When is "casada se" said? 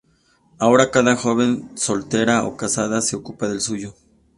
2.57-3.15